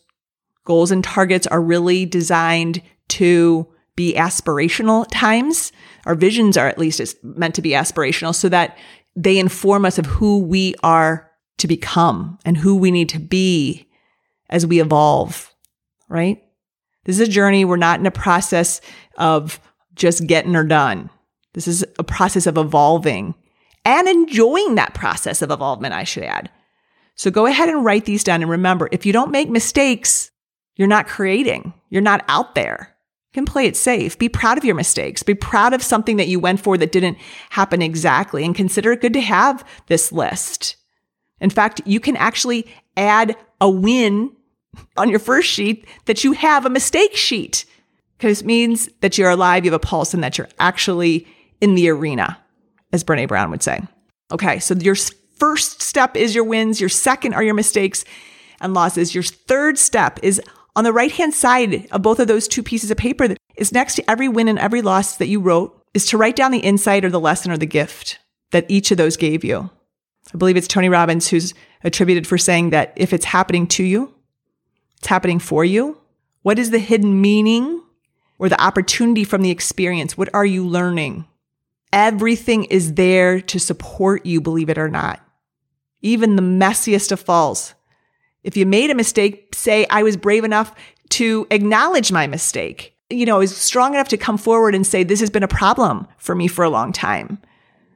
Goals 0.63 0.89
and 0.89 1.03
targets 1.03 1.45
are 1.47 1.61
really 1.61 2.05
designed 2.05 2.81
to 3.09 3.67
be 3.97 4.13
aspirational 4.13 5.05
times. 5.11 5.73
Our 6.05 6.15
visions 6.15 6.55
are 6.55 6.69
at 6.69 6.77
least 6.77 7.01
meant 7.23 7.55
to 7.55 7.61
be 7.61 7.71
aspirational 7.71 8.33
so 8.33 8.47
that 8.47 8.77
they 9.17 9.37
inform 9.37 9.83
us 9.83 9.97
of 9.97 10.05
who 10.05 10.39
we 10.39 10.75
are 10.81 11.29
to 11.57 11.67
become 11.67 12.39
and 12.45 12.55
who 12.55 12.77
we 12.77 12.91
need 12.91 13.09
to 13.09 13.19
be 13.19 13.85
as 14.49 14.65
we 14.65 14.79
evolve, 14.79 15.53
right? 16.07 16.41
This 17.03 17.19
is 17.19 17.27
a 17.27 17.31
journey. 17.31 17.65
We're 17.65 17.75
not 17.75 17.99
in 17.99 18.05
a 18.05 18.11
process 18.11 18.79
of 19.17 19.59
just 19.93 20.25
getting 20.25 20.53
her 20.53 20.63
done. 20.63 21.09
This 21.53 21.67
is 21.67 21.83
a 21.99 22.03
process 22.03 22.47
of 22.47 22.57
evolving 22.57 23.35
and 23.85 24.07
enjoying 24.07 24.75
that 24.75 24.93
process 24.93 25.41
of 25.41 25.51
evolvement, 25.51 25.93
I 25.93 26.03
should 26.03 26.23
add. 26.23 26.49
So 27.15 27.31
go 27.31 27.45
ahead 27.45 27.69
and 27.69 27.85
write 27.85 28.05
these 28.05 28.23
down. 28.23 28.41
And 28.41 28.51
remember, 28.51 28.89
if 28.91 29.05
you 29.05 29.13
don't 29.13 29.31
make 29.31 29.49
mistakes, 29.49 30.31
you're 30.75 30.87
not 30.87 31.07
creating, 31.07 31.73
you're 31.89 32.01
not 32.01 32.25
out 32.27 32.55
there 32.55 32.95
You 33.31 33.41
can 33.41 33.45
play 33.45 33.65
it 33.65 33.77
safe. 33.77 34.17
Be 34.17 34.27
proud 34.27 34.57
of 34.57 34.65
your 34.65 34.75
mistakes. 34.75 35.23
Be 35.23 35.33
proud 35.35 35.73
of 35.73 35.83
something 35.83 36.17
that 36.17 36.27
you 36.27 36.39
went 36.39 36.59
for 36.59 36.77
that 36.77 36.91
didn't 36.91 37.17
happen 37.51 37.81
exactly 37.81 38.43
and 38.43 38.55
consider 38.55 38.91
it 38.91 39.01
good 39.01 39.13
to 39.13 39.21
have 39.21 39.63
this 39.87 40.11
list. 40.11 40.75
In 41.39 41.49
fact, 41.49 41.81
you 41.85 41.99
can 41.99 42.17
actually 42.17 42.65
add 42.97 43.37
a 43.61 43.69
win 43.69 44.31
on 44.97 45.09
your 45.09 45.19
first 45.19 45.49
sheet 45.49 45.85
that 46.05 46.23
you 46.23 46.33
have 46.33 46.65
a 46.65 46.69
mistake 46.69 47.15
sheet 47.15 47.65
because 48.17 48.41
it 48.41 48.45
means 48.45 48.89
that 49.01 49.17
you're 49.17 49.29
alive, 49.29 49.65
you 49.65 49.71
have 49.71 49.81
a 49.81 49.85
pulse, 49.85 50.13
and 50.13 50.23
that 50.23 50.37
you're 50.37 50.49
actually 50.59 51.27
in 51.61 51.75
the 51.75 51.89
arena, 51.89 52.37
as 52.95 53.03
Brene 53.03 53.27
Brown 53.27 53.51
would 53.51 53.61
say. 53.61 53.81
Okay, 54.31 54.57
so 54.57 54.73
your 54.73 54.95
first 55.37 55.83
step 55.83 56.17
is 56.17 56.33
your 56.33 56.43
wins. 56.43 56.79
Your 56.79 56.89
second 56.89 57.33
are 57.33 57.43
your 57.43 57.53
mistakes 57.53 58.03
and 58.59 58.73
losses. 58.73 59.13
Your 59.13 59.23
third 59.23 59.77
step 59.77 60.19
is 60.23 60.41
on 60.75 60.83
the 60.83 60.93
right 60.93 61.11
hand 61.11 61.33
side 61.33 61.87
of 61.91 62.01
both 62.01 62.19
of 62.19 62.27
those 62.27 62.47
two 62.47 62.63
pieces 62.63 62.89
of 62.89 62.97
paper 62.97 63.27
that 63.27 63.37
is 63.55 63.71
next 63.71 63.95
to 63.95 64.09
every 64.09 64.27
win 64.27 64.47
and 64.47 64.59
every 64.59 64.81
loss 64.81 65.17
that 65.17 65.27
you 65.27 65.39
wrote 65.39 65.79
is 65.93 66.05
to 66.07 66.17
write 66.17 66.35
down 66.35 66.51
the 66.51 66.59
insight 66.59 67.05
or 67.05 67.09
the 67.09 67.19
lesson 67.19 67.51
or 67.51 67.57
the 67.57 67.65
gift 67.65 68.19
that 68.51 68.65
each 68.67 68.91
of 68.91 68.97
those 68.97 69.17
gave 69.17 69.43
you. 69.43 69.69
I 70.33 70.37
believe 70.37 70.57
it's 70.57 70.67
Tony 70.67 70.89
Robbins 70.89 71.27
who's 71.29 71.53
attributed 71.83 72.25
for 72.25 72.37
saying 72.37 72.71
that 72.71 72.93
if 72.95 73.13
it's 73.13 73.25
happening 73.25 73.67
to 73.67 73.83
you, 73.83 74.13
it's 74.97 75.07
happening 75.07 75.39
for 75.39 75.63
you. 75.63 75.99
What 76.41 76.59
is 76.59 76.71
the 76.71 76.79
hidden 76.79 77.21
meaning 77.21 77.81
or 78.37 78.49
the 78.49 78.61
opportunity 78.61 79.23
from 79.23 79.41
the 79.41 79.51
experience? 79.51 80.17
What 80.17 80.33
are 80.33 80.45
you 80.45 80.67
learning? 80.67 81.25
Everything 81.93 82.65
is 82.65 82.93
there 82.95 83.41
to 83.41 83.59
support 83.59 84.25
you, 84.25 84.41
believe 84.41 84.69
it 84.69 84.77
or 84.77 84.89
not. 84.89 85.21
Even 86.01 86.35
the 86.35 86.41
messiest 86.41 87.11
of 87.11 87.19
falls. 87.19 87.73
If 88.43 88.55
you 88.55 88.65
made 88.65 88.91
a 88.91 88.95
mistake, 88.95 89.55
say, 89.55 89.87
I 89.89 90.03
was 90.03 90.17
brave 90.17 90.43
enough 90.43 90.75
to 91.09 91.47
acknowledge 91.49 92.11
my 92.11 92.27
mistake. 92.27 92.95
You 93.09 93.25
know, 93.25 93.35
I 93.35 93.39
was 93.39 93.55
strong 93.55 93.93
enough 93.93 94.09
to 94.09 94.17
come 94.17 94.37
forward 94.37 94.75
and 94.75 94.85
say, 94.85 95.03
this 95.03 95.19
has 95.19 95.29
been 95.29 95.43
a 95.43 95.47
problem 95.47 96.07
for 96.17 96.35
me 96.35 96.47
for 96.47 96.63
a 96.63 96.69
long 96.69 96.91
time. 96.91 97.39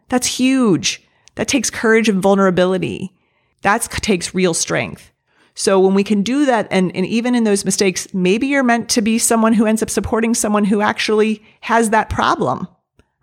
That's 0.07 0.27
huge. 0.27 1.03
That 1.35 1.47
takes 1.47 1.69
courage 1.69 2.09
and 2.09 2.21
vulnerability. 2.21 3.13
That 3.61 3.81
takes 3.83 4.33
real 4.33 4.53
strength. 4.53 5.11
So 5.53 5.79
when 5.79 5.93
we 5.93 6.03
can 6.03 6.23
do 6.23 6.45
that, 6.45 6.67
and, 6.71 6.95
and 6.95 7.05
even 7.05 7.35
in 7.35 7.43
those 7.43 7.65
mistakes, 7.65 8.13
maybe 8.13 8.47
you're 8.47 8.63
meant 8.63 8.87
to 8.89 9.01
be 9.01 9.19
someone 9.19 9.53
who 9.53 9.65
ends 9.65 9.83
up 9.83 9.89
supporting 9.89 10.33
someone 10.33 10.63
who 10.63 10.81
actually 10.81 11.43
has 11.61 11.89
that 11.89 12.09
problem, 12.09 12.67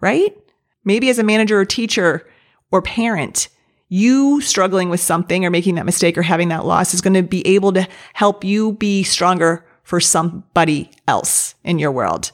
right? 0.01 0.37
Maybe 0.87 1.11
as 1.11 1.19
a 1.19 1.25
manager 1.25 1.61
or 1.61 1.67
teacher 1.67 2.27
or 2.71 2.81
parent, 2.81 3.49
you 3.89 4.41
struggling 4.41 4.89
with 4.89 5.01
something 5.01 5.45
or 5.45 5.51
making 5.51 5.75
that 5.75 5.85
mistake 5.85 6.17
or 6.17 6.23
having 6.23 6.49
that 6.49 6.65
loss 6.65 6.95
is 6.95 7.01
going 7.01 7.15
to 7.15 7.23
be 7.23 7.47
able 7.47 7.73
to 7.75 7.87
help 8.15 8.45
you 8.45 8.73
be 8.73 9.03
stronger 9.03 9.67
for 9.83 10.01
somebody 10.01 10.91
else 11.07 11.55
in 11.63 11.79
your 11.79 11.93
world. 11.93 12.33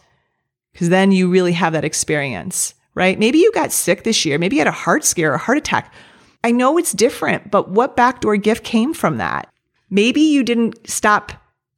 Cause 0.75 0.89
then 0.89 1.13
you 1.13 1.29
really 1.31 1.53
have 1.53 1.75
that 1.75 1.85
experience, 1.85 2.75
right? 2.95 3.19
Maybe 3.19 3.39
you 3.39 3.53
got 3.53 3.73
sick 3.73 4.05
this 4.05 4.25
year. 4.25 4.39
Maybe 4.39 4.57
you 4.57 4.61
had 4.61 4.69
a 4.69 4.73
heart 4.73 5.05
scare 5.05 5.33
or 5.33 5.35
a 5.35 5.39
heart 5.39 5.59
attack. 5.59 5.93
I 6.45 6.51
know 6.51 6.79
it's 6.79 6.93
different, 6.93 7.51
but 7.51 7.69
what 7.69 7.97
backdoor 7.97 8.37
gift 8.37 8.65
came 8.65 8.95
from 8.95 9.19
that? 9.19 9.53
Maybe 9.91 10.23
you 10.23 10.43
didn't 10.43 10.89
stop 10.89 11.33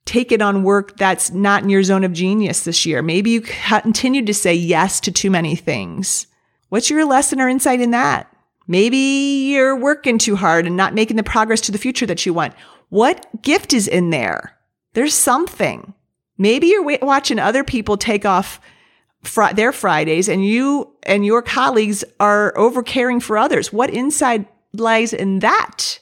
taking 0.04 0.42
on 0.42 0.62
work 0.62 0.96
that's 0.96 1.30
not 1.30 1.62
in 1.62 1.70
your 1.70 1.82
zone 1.82 2.04
of 2.04 2.12
genius 2.12 2.64
this 2.64 2.86
year. 2.86 3.02
Maybe 3.02 3.30
you 3.30 3.40
continued 3.40 4.26
to 4.26 4.34
say 4.34 4.54
yes 4.54 5.00
to 5.00 5.12
too 5.12 5.30
many 5.30 5.56
things. 5.56 6.28
What's 6.68 6.90
your 6.90 7.04
lesson 7.04 7.40
or 7.40 7.48
insight 7.48 7.80
in 7.80 7.90
that? 7.92 8.30
Maybe 8.66 8.96
you're 8.96 9.76
working 9.76 10.18
too 10.18 10.36
hard 10.36 10.66
and 10.66 10.76
not 10.76 10.94
making 10.94 11.16
the 11.16 11.22
progress 11.22 11.60
to 11.62 11.72
the 11.72 11.78
future 11.78 12.06
that 12.06 12.24
you 12.24 12.32
want. 12.32 12.54
What 12.88 13.42
gift 13.42 13.72
is 13.72 13.86
in 13.86 14.10
there? 14.10 14.56
There's 14.94 15.14
something. 15.14 15.94
Maybe 16.38 16.68
you're 16.68 16.98
watching 17.02 17.38
other 17.38 17.64
people 17.64 17.96
take 17.96 18.24
off 18.24 18.60
fr- 19.22 19.52
their 19.54 19.72
Fridays 19.72 20.28
and 20.28 20.44
you 20.44 20.92
and 21.02 21.24
your 21.24 21.42
colleagues 21.42 22.04
are 22.20 22.56
over 22.56 22.82
caring 22.82 23.20
for 23.20 23.36
others. 23.36 23.72
What 23.72 23.90
inside 23.90 24.46
lies 24.72 25.12
in 25.12 25.40
that? 25.40 26.00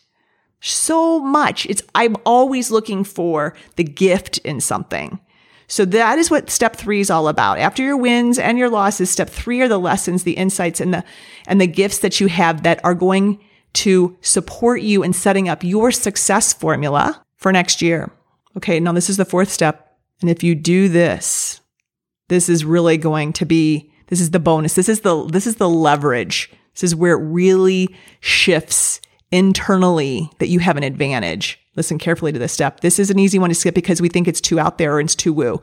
So 0.60 1.18
much. 1.18 1.66
It's, 1.66 1.82
I'm 1.94 2.16
always 2.24 2.70
looking 2.70 3.02
for 3.02 3.54
the 3.76 3.84
gift 3.84 4.38
in 4.38 4.60
something. 4.60 5.18
So 5.72 5.86
that 5.86 6.18
is 6.18 6.30
what 6.30 6.50
step 6.50 6.76
three 6.76 7.00
is 7.00 7.08
all 7.08 7.28
about. 7.28 7.58
After 7.58 7.82
your 7.82 7.96
wins 7.96 8.38
and 8.38 8.58
your 8.58 8.68
losses, 8.68 9.08
step 9.08 9.30
three 9.30 9.62
are 9.62 9.68
the 9.68 9.78
lessons, 9.78 10.22
the 10.22 10.34
insights 10.34 10.80
and 10.82 10.92
the, 10.92 11.02
and 11.46 11.62
the 11.62 11.66
gifts 11.66 12.00
that 12.00 12.20
you 12.20 12.26
have 12.26 12.62
that 12.64 12.84
are 12.84 12.94
going 12.94 13.42
to 13.72 14.14
support 14.20 14.82
you 14.82 15.02
in 15.02 15.14
setting 15.14 15.48
up 15.48 15.64
your 15.64 15.90
success 15.90 16.52
formula 16.52 17.24
for 17.38 17.52
next 17.52 17.80
year. 17.80 18.12
Okay. 18.54 18.80
Now 18.80 18.92
this 18.92 19.08
is 19.08 19.16
the 19.16 19.24
fourth 19.24 19.48
step. 19.48 19.96
And 20.20 20.28
if 20.28 20.42
you 20.42 20.54
do 20.54 20.90
this, 20.90 21.62
this 22.28 22.50
is 22.50 22.66
really 22.66 22.98
going 22.98 23.32
to 23.32 23.46
be, 23.46 23.90
this 24.08 24.20
is 24.20 24.30
the 24.30 24.38
bonus. 24.38 24.74
This 24.74 24.90
is 24.90 25.00
the, 25.00 25.24
this 25.24 25.46
is 25.46 25.56
the 25.56 25.70
leverage. 25.70 26.52
This 26.74 26.84
is 26.84 26.94
where 26.94 27.14
it 27.14 27.24
really 27.24 27.96
shifts 28.20 29.00
internally 29.32 30.30
that 30.38 30.48
you 30.48 30.60
have 30.60 30.76
an 30.76 30.84
advantage. 30.84 31.58
Listen 31.74 31.98
carefully 31.98 32.32
to 32.32 32.38
this 32.38 32.52
step. 32.52 32.80
This 32.80 32.98
is 32.98 33.10
an 33.10 33.18
easy 33.18 33.38
one 33.38 33.48
to 33.48 33.54
skip 33.54 33.74
because 33.74 34.00
we 34.02 34.08
think 34.08 34.28
it's 34.28 34.40
too 34.40 34.60
out 34.60 34.78
there 34.78 34.94
or 34.94 35.00
it's 35.00 35.14
too 35.14 35.32
woo. 35.32 35.60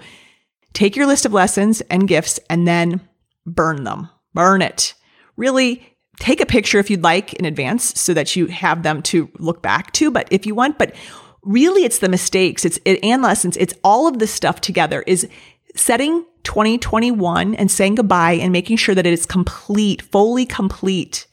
Take 0.74 0.96
your 0.96 1.06
list 1.06 1.26
of 1.26 1.34
lessons 1.34 1.82
and 1.82 2.08
gifts 2.08 2.40
and 2.50 2.68
then 2.68 3.02
burn 3.46 3.84
them. 3.84 4.10
Burn 4.34 4.62
it. 4.62 4.94
Really 5.38 5.96
take 6.20 6.42
a 6.42 6.46
picture 6.46 6.80
if 6.80 6.90
you'd 6.90 7.04
like 7.04 7.34
in 7.34 7.46
advance 7.46 8.00
so 8.00 8.14
that 8.14 8.36
you 8.36 8.48
have 8.48 8.84
them 8.84 9.02
to 9.04 9.30
look 9.40 9.62
back 9.62 9.94
to. 9.94 10.12
But 10.12 10.28
if 10.32 10.46
you 10.46 10.54
want, 10.54 10.78
but 10.78 10.96
really 11.44 11.86
it's 11.86 12.00
the 12.00 12.10
mistakes, 12.10 12.66
it's 12.66 12.80
it, 12.86 13.04
and 13.04 13.22
lessons. 13.22 13.56
It's 13.58 13.74
all 13.84 14.08
of 14.08 14.20
this 14.20 14.34
stuff 14.34 14.62
together 14.62 15.04
is 15.08 15.28
setting 15.76 16.26
2021 16.44 17.56
and 17.56 17.72
saying 17.72 17.96
goodbye 17.96 18.34
and 18.34 18.52
making 18.52 18.78
sure 18.78 18.96
that 18.96 19.06
it 19.06 19.14
is 19.14 19.26
complete, 19.26 20.02
fully 20.02 20.46
complete. 20.46 21.28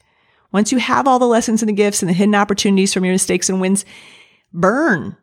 Once 0.51 0.71
you 0.71 0.77
have 0.77 1.07
all 1.07 1.19
the 1.19 1.27
lessons 1.27 1.61
and 1.61 1.69
the 1.69 1.73
gifts 1.73 2.01
and 2.01 2.09
the 2.09 2.13
hidden 2.13 2.35
opportunities 2.35 2.93
from 2.93 3.03
your 3.03 3.13
mistakes 3.13 3.49
and 3.49 3.59
wins, 3.59 3.85
burn. 4.53 5.15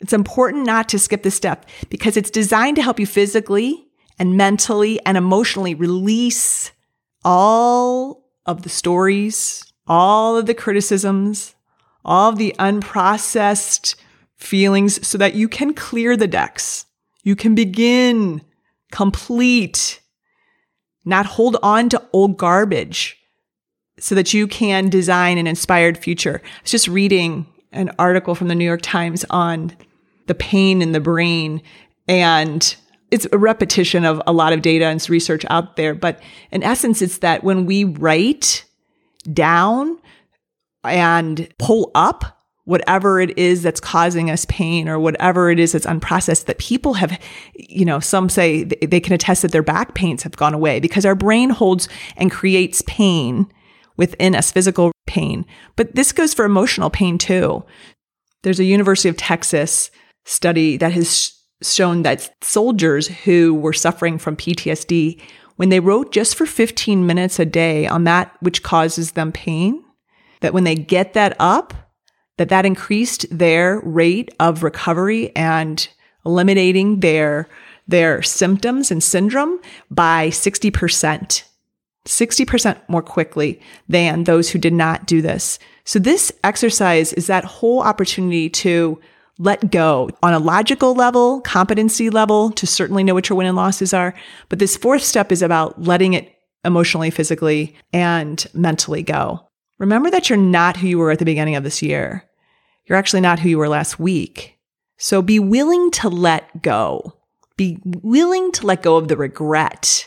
It's 0.00 0.12
important 0.12 0.64
not 0.64 0.88
to 0.90 0.98
skip 0.98 1.22
this 1.22 1.34
step 1.34 1.66
because 1.88 2.16
it's 2.16 2.30
designed 2.30 2.76
to 2.76 2.82
help 2.82 2.98
you 2.98 3.06
physically 3.06 3.86
and 4.18 4.36
mentally 4.36 5.04
and 5.04 5.18
emotionally 5.18 5.74
release 5.74 6.72
all 7.24 8.24
of 8.46 8.62
the 8.62 8.68
stories, 8.68 9.64
all 9.86 10.36
of 10.36 10.46
the 10.46 10.54
criticisms, 10.54 11.54
all 12.04 12.30
of 12.30 12.38
the 12.38 12.54
unprocessed 12.58 13.94
feelings 14.36 15.06
so 15.06 15.18
that 15.18 15.34
you 15.34 15.48
can 15.48 15.74
clear 15.74 16.16
the 16.16 16.26
decks. 16.26 16.86
You 17.22 17.36
can 17.36 17.54
begin, 17.54 18.42
complete, 18.90 20.00
not 21.04 21.26
hold 21.26 21.56
on 21.62 21.90
to 21.90 22.02
old 22.12 22.38
garbage 22.38 23.19
so 24.00 24.14
that 24.14 24.34
you 24.34 24.46
can 24.46 24.88
design 24.88 25.38
an 25.38 25.46
inspired 25.46 25.96
future. 25.96 26.40
I 26.44 26.62
was 26.62 26.70
just 26.70 26.88
reading 26.88 27.46
an 27.72 27.92
article 27.98 28.34
from 28.34 28.48
the 28.48 28.54
New 28.54 28.64
York 28.64 28.82
Times 28.82 29.24
on 29.30 29.76
the 30.26 30.34
pain 30.34 30.82
in 30.82 30.92
the 30.92 31.00
brain 31.00 31.62
and 32.08 32.76
it's 33.10 33.26
a 33.32 33.38
repetition 33.38 34.04
of 34.04 34.22
a 34.26 34.32
lot 34.32 34.52
of 34.52 34.62
data 34.62 34.86
and 34.86 35.08
research 35.08 35.44
out 35.50 35.76
there. 35.76 35.94
But 35.94 36.20
in 36.50 36.62
essence, 36.62 37.02
it's 37.02 37.18
that 37.18 37.42
when 37.44 37.66
we 37.66 37.84
write 37.84 38.64
down 39.32 39.98
and 40.84 41.48
pull 41.58 41.90
up 41.94 42.40
whatever 42.64 43.20
it 43.20 43.36
is 43.36 43.62
that's 43.62 43.80
causing 43.80 44.30
us 44.30 44.44
pain 44.46 44.88
or 44.88 44.98
whatever 44.98 45.50
it 45.50 45.58
is 45.58 45.72
that's 45.72 45.86
unprocessed 45.86 46.44
that 46.44 46.58
people 46.58 46.94
have, 46.94 47.18
you 47.54 47.84
know, 47.84 47.98
some 47.98 48.28
say 48.28 48.64
they 48.64 49.00
can 49.00 49.12
attest 49.12 49.42
that 49.42 49.50
their 49.50 49.62
back 49.62 49.94
pains 49.94 50.22
have 50.22 50.36
gone 50.36 50.54
away 50.54 50.78
because 50.78 51.04
our 51.04 51.16
brain 51.16 51.50
holds 51.50 51.88
and 52.16 52.30
creates 52.30 52.82
pain 52.86 53.50
within 54.00 54.34
us, 54.34 54.50
physical 54.50 54.90
pain. 55.06 55.44
But 55.76 55.94
this 55.94 56.10
goes 56.10 56.32
for 56.32 56.46
emotional 56.46 56.88
pain 56.88 57.18
too. 57.18 57.62
There's 58.42 58.58
a 58.58 58.64
University 58.64 59.10
of 59.10 59.18
Texas 59.18 59.90
study 60.24 60.78
that 60.78 60.92
has 60.92 61.38
shown 61.62 62.00
that 62.02 62.30
soldiers 62.42 63.08
who 63.08 63.54
were 63.54 63.74
suffering 63.74 64.16
from 64.16 64.36
PTSD, 64.36 65.20
when 65.56 65.68
they 65.68 65.80
wrote 65.80 66.12
just 66.12 66.34
for 66.34 66.46
15 66.46 67.06
minutes 67.06 67.38
a 67.38 67.44
day 67.44 67.86
on 67.86 68.04
that 68.04 68.34
which 68.40 68.62
causes 68.62 69.12
them 69.12 69.30
pain, 69.30 69.84
that 70.40 70.54
when 70.54 70.64
they 70.64 70.74
get 70.74 71.12
that 71.12 71.36
up, 71.38 71.74
that 72.38 72.48
that 72.48 72.64
increased 72.64 73.26
their 73.30 73.80
rate 73.80 74.30
of 74.40 74.62
recovery 74.62 75.36
and 75.36 75.88
eliminating 76.24 77.00
their 77.00 77.46
their 77.86 78.22
symptoms 78.22 78.90
and 78.90 79.02
syndrome 79.02 79.60
by 79.90 80.28
60%. 80.28 81.42
60% 82.06 82.80
more 82.88 83.02
quickly 83.02 83.60
than 83.88 84.24
those 84.24 84.50
who 84.50 84.58
did 84.58 84.72
not 84.72 85.06
do 85.06 85.20
this. 85.20 85.58
So 85.84 85.98
this 85.98 86.32
exercise 86.44 87.12
is 87.12 87.26
that 87.26 87.44
whole 87.44 87.82
opportunity 87.82 88.48
to 88.50 89.00
let 89.38 89.70
go 89.70 90.10
on 90.22 90.34
a 90.34 90.38
logical 90.38 90.94
level, 90.94 91.40
competency 91.40 92.10
level 92.10 92.50
to 92.52 92.66
certainly 92.66 93.02
know 93.02 93.14
what 93.14 93.28
your 93.28 93.36
win 93.36 93.46
and 93.46 93.56
losses 93.56 93.94
are. 93.94 94.14
But 94.48 94.58
this 94.58 94.76
fourth 94.76 95.02
step 95.02 95.32
is 95.32 95.42
about 95.42 95.82
letting 95.82 96.12
it 96.12 96.34
emotionally, 96.64 97.10
physically, 97.10 97.74
and 97.92 98.46
mentally 98.52 99.02
go. 99.02 99.40
Remember 99.78 100.10
that 100.10 100.28
you're 100.28 100.36
not 100.36 100.76
who 100.76 100.86
you 100.86 100.98
were 100.98 101.10
at 101.10 101.18
the 101.18 101.24
beginning 101.24 101.56
of 101.56 101.64
this 101.64 101.80
year. 101.80 102.28
You're 102.84 102.98
actually 102.98 103.22
not 103.22 103.38
who 103.38 103.48
you 103.48 103.56
were 103.56 103.68
last 103.68 103.98
week. 103.98 104.58
So 104.98 105.22
be 105.22 105.38
willing 105.38 105.90
to 105.92 106.10
let 106.10 106.60
go. 106.60 107.14
Be 107.56 107.78
willing 107.84 108.52
to 108.52 108.66
let 108.66 108.82
go 108.82 108.96
of 108.96 109.08
the 109.08 109.16
regret 109.16 110.06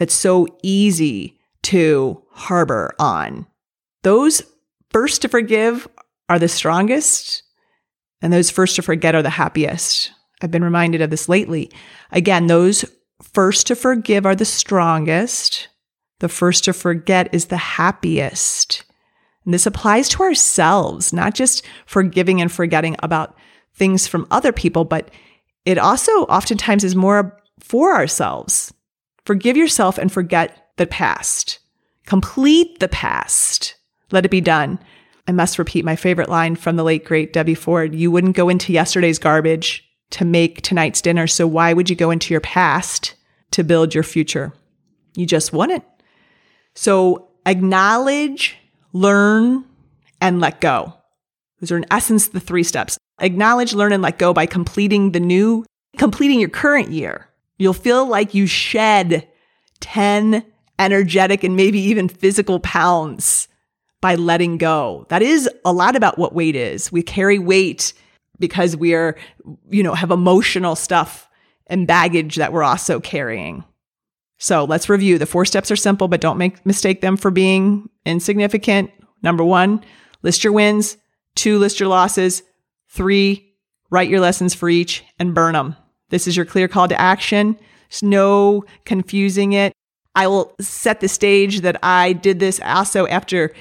that's 0.00 0.14
so 0.14 0.46
easy 0.62 1.38
to 1.62 2.22
harbor 2.30 2.94
on. 2.98 3.46
Those 4.02 4.42
first 4.88 5.20
to 5.22 5.28
forgive 5.28 5.86
are 6.30 6.38
the 6.38 6.48
strongest, 6.48 7.42
and 8.22 8.32
those 8.32 8.50
first 8.50 8.76
to 8.76 8.82
forget 8.82 9.14
are 9.14 9.22
the 9.22 9.28
happiest. 9.28 10.10
I've 10.40 10.50
been 10.50 10.64
reminded 10.64 11.02
of 11.02 11.10
this 11.10 11.28
lately. 11.28 11.70
Again, 12.12 12.46
those 12.46 12.86
first 13.22 13.66
to 13.66 13.76
forgive 13.76 14.24
are 14.24 14.34
the 14.34 14.46
strongest. 14.46 15.68
The 16.20 16.30
first 16.30 16.64
to 16.64 16.72
forget 16.72 17.28
is 17.34 17.46
the 17.46 17.58
happiest. 17.58 18.84
And 19.44 19.52
this 19.52 19.66
applies 19.66 20.08
to 20.10 20.22
ourselves, 20.22 21.12
not 21.12 21.34
just 21.34 21.62
forgiving 21.84 22.40
and 22.40 22.50
forgetting 22.50 22.96
about 23.02 23.36
things 23.74 24.06
from 24.06 24.26
other 24.30 24.50
people, 24.50 24.86
but 24.86 25.10
it 25.66 25.76
also 25.76 26.10
oftentimes 26.22 26.84
is 26.84 26.96
more 26.96 27.38
for 27.58 27.92
ourselves. 27.94 28.72
Forgive 29.24 29.56
yourself 29.56 29.98
and 29.98 30.12
forget 30.12 30.68
the 30.76 30.86
past. 30.86 31.58
Complete 32.06 32.80
the 32.80 32.88
past. 32.88 33.74
Let 34.10 34.24
it 34.24 34.30
be 34.30 34.40
done. 34.40 34.78
I 35.28 35.32
must 35.32 35.58
repeat 35.58 35.84
my 35.84 35.96
favorite 35.96 36.28
line 36.28 36.56
from 36.56 36.76
the 36.76 36.82
late 36.82 37.04
great 37.04 37.32
Debbie 37.32 37.54
Ford. 37.54 37.94
You 37.94 38.10
wouldn't 38.10 38.36
go 38.36 38.48
into 38.48 38.72
yesterday's 38.72 39.18
garbage 39.18 39.88
to 40.10 40.24
make 40.24 40.62
tonight's 40.62 41.00
dinner. 41.00 41.26
So 41.26 41.46
why 41.46 41.72
would 41.72 41.88
you 41.88 41.96
go 41.96 42.10
into 42.10 42.34
your 42.34 42.40
past 42.40 43.14
to 43.52 43.62
build 43.62 43.94
your 43.94 44.02
future? 44.02 44.52
You 45.14 45.26
just 45.26 45.52
wouldn't. 45.52 45.84
So 46.74 47.28
acknowledge, 47.46 48.56
learn, 48.92 49.64
and 50.20 50.40
let 50.40 50.60
go. 50.60 50.94
Those 51.60 51.72
are 51.72 51.76
in 51.76 51.86
essence 51.90 52.28
the 52.28 52.40
three 52.40 52.64
steps. 52.64 52.98
Acknowledge, 53.20 53.74
learn, 53.74 53.92
and 53.92 54.02
let 54.02 54.18
go 54.18 54.32
by 54.32 54.46
completing 54.46 55.12
the 55.12 55.20
new, 55.20 55.64
completing 55.98 56.40
your 56.40 56.48
current 56.48 56.90
year. 56.90 57.28
You'll 57.60 57.74
feel 57.74 58.06
like 58.06 58.32
you 58.32 58.46
shed 58.46 59.28
10 59.80 60.42
energetic 60.78 61.44
and 61.44 61.56
maybe 61.56 61.78
even 61.78 62.08
physical 62.08 62.58
pounds 62.60 63.48
by 64.00 64.14
letting 64.14 64.56
go. 64.56 65.04
That 65.10 65.20
is 65.20 65.46
a 65.66 65.72
lot 65.74 65.94
about 65.94 66.18
what 66.18 66.34
weight 66.34 66.56
is. 66.56 66.90
We 66.90 67.02
carry 67.02 67.38
weight 67.38 67.92
because 68.38 68.78
we're, 68.78 69.18
you 69.68 69.82
know, 69.82 69.92
have 69.92 70.10
emotional 70.10 70.74
stuff 70.74 71.28
and 71.66 71.86
baggage 71.86 72.36
that 72.36 72.54
we're 72.54 72.62
also 72.62 72.98
carrying. 72.98 73.62
So 74.38 74.64
let's 74.64 74.88
review. 74.88 75.18
The 75.18 75.26
four 75.26 75.44
steps 75.44 75.70
are 75.70 75.76
simple, 75.76 76.08
but 76.08 76.22
don't 76.22 76.38
make 76.38 76.64
mistake 76.64 77.02
them 77.02 77.18
for 77.18 77.30
being 77.30 77.90
insignificant. 78.06 78.90
Number 79.22 79.44
one, 79.44 79.84
list 80.22 80.44
your 80.44 80.54
wins. 80.54 80.96
Two, 81.34 81.58
list 81.58 81.78
your 81.78 81.90
losses. 81.90 82.42
Three, 82.88 83.52
write 83.90 84.08
your 84.08 84.20
lessons 84.20 84.54
for 84.54 84.70
each 84.70 85.04
and 85.18 85.34
burn 85.34 85.52
them. 85.52 85.76
This 86.10 86.26
is 86.26 86.36
your 86.36 86.46
clear 86.46 86.68
call 86.68 86.88
to 86.88 87.00
action. 87.00 87.56
There's 87.88 88.02
no 88.02 88.64
confusing 88.84 89.52
it. 89.52 89.72
I 90.14 90.26
will 90.26 90.54
set 90.60 91.00
the 91.00 91.08
stage 91.08 91.60
that 91.60 91.78
I 91.82 92.12
did 92.12 92.40
this 92.40 92.60
also 92.60 93.06
after 93.06 93.52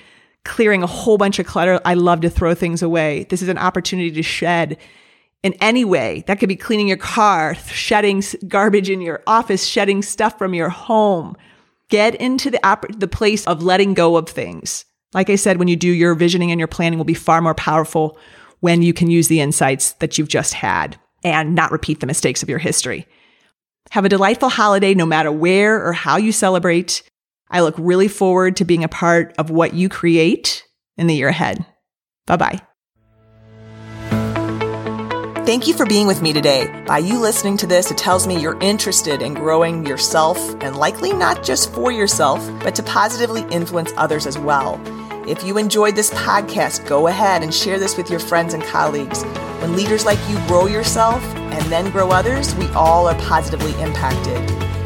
clearing 0.44 0.84
a 0.84 0.88
whole 0.88 1.18
bunch 1.18 1.40
of 1.40 1.46
clutter. 1.46 1.80
I 1.86 1.94
love 1.94 2.22
to 2.22 2.30
throw 2.30 2.54
things 2.56 2.82
away. 2.82 3.26
This 3.30 3.42
is 3.42 3.50
an 3.50 3.58
opportunity 3.58 4.12
to 4.12 4.24
shed 4.24 4.78
in 5.44 5.54
any 5.62 5.86
way. 5.86 6.24
That 6.28 6.40
could 6.40 6.50
be 6.50 6.56
cleaning 6.56 6.88
your 6.88 6.98
car, 6.98 7.56
shedding 7.56 8.24
garbage 8.48 8.90
in 8.90 9.02
your 9.02 9.22
office, 9.28 9.66
shedding 9.66 10.02
stuff 10.02 10.38
from 10.38 10.54
your 10.54 10.70
home. 10.70 11.36
Get 11.90 12.16
into 12.16 12.52
the, 12.52 12.66
op- 12.66 13.00
the 13.00 13.08
place 13.08 13.46
of 13.48 13.64
letting 13.64 13.94
go 13.94 14.18
of 14.18 14.28
things. 14.28 14.86
Like 15.14 15.30
I 15.30 15.36
said, 15.36 15.58
when 15.58 15.68
you 15.68 15.76
do 15.76 15.90
your 15.90 16.14
visioning 16.14 16.52
and 16.52 16.60
your 16.60 16.68
planning 16.68 17.00
will 17.00 17.06
be 17.06 17.14
far 17.14 17.42
more 17.42 17.56
powerful 17.56 18.18
when 18.60 18.82
you 18.82 18.94
can 18.94 19.10
use 19.10 19.28
the 19.28 19.42
insights 19.42 19.94
that 19.94 20.18
you've 20.18 20.28
just 20.28 20.54
had 20.54 21.00
and 21.24 21.56
not 21.56 21.72
repeat 21.72 22.00
the 22.00 22.08
mistakes 22.08 22.44
of 22.44 22.50
your 22.50 22.60
history. 22.60 23.08
Have 23.92 24.06
a 24.06 24.10
delightful 24.10 24.50
holiday 24.50 24.94
no 24.94 25.06
matter 25.06 25.32
where 25.32 25.86
or 25.86 25.94
how 25.94 26.18
you 26.18 26.32
celebrate. 26.32 27.04
I 27.50 27.62
look 27.62 27.76
really 27.78 28.08
forward 28.08 28.58
to 28.58 28.66
being 28.66 28.84
a 28.84 28.90
part 28.90 29.34
of 29.38 29.50
what 29.50 29.74
you 29.74 29.90
create 29.90 30.66
in 30.98 31.08
the 31.08 31.16
year 31.16 31.30
ahead. 31.30 31.66
Bye 32.28 32.38
bye. 32.38 32.60
Thank 35.50 35.66
you 35.66 35.74
for 35.74 35.88
being 35.88 36.06
with 36.06 36.22
me 36.22 36.32
today. 36.32 36.84
By 36.86 37.00
you 37.00 37.20
listening 37.20 37.58
to 37.58 37.66
this, 37.66 37.90
it 37.90 37.98
tells 37.98 38.28
me 38.28 38.40
you're 38.40 38.60
interested 38.60 39.24
in 39.24 39.34
growing 39.34 39.84
yourself 39.84 40.38
and 40.62 40.76
likely 40.76 41.12
not 41.12 41.44
just 41.44 41.74
for 41.74 41.92
yourself, 41.92 42.48
but 42.62 42.76
to 42.76 42.84
positively 42.84 43.44
influence 43.50 43.92
others 43.98 44.28
as 44.28 44.38
well. 44.38 44.80
If 45.30 45.44
you 45.44 45.60
enjoyed 45.60 45.96
this 45.96 46.10
podcast, 46.10 46.88
go 46.88 47.06
ahead 47.06 47.44
and 47.44 47.54
share 47.54 47.78
this 47.78 47.96
with 47.96 48.10
your 48.10 48.20
friends 48.20 48.56
and 48.56 48.64
colleagues. 48.64 49.22
When 49.62 49.76
leaders 49.76 50.04
like 50.04 50.18
you 50.28 50.36
grow 50.48 50.66
yourself 50.66 51.24
and 51.36 51.64
then 51.72 51.92
grow 51.92 52.10
others, 52.10 52.56
we 52.56 52.68
all 52.70 53.08
are 53.08 53.14
positively 53.20 53.80
impacted. 53.80 54.40